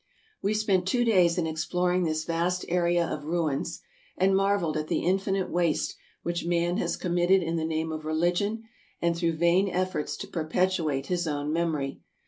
[0.41, 3.81] We spent two days in exploring this vast area of ruins,
[4.17, 8.03] and marveled at the infinite waste which man has commit ted in the name of
[8.03, 8.63] religion
[8.99, 12.01] and through vain efforts to per petuate his own memory.